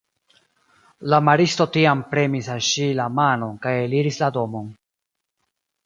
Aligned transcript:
La 1.13 1.19
maristo 1.27 1.67
tiam 1.77 2.01
premis 2.15 2.51
al 2.55 2.65
ŝi 2.71 2.89
la 3.03 3.07
manon 3.21 3.63
kaj 3.67 3.79
eliris 3.87 4.23
la 4.27 4.35
domon. 4.41 4.77